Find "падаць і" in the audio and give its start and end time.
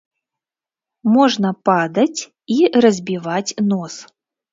1.69-2.57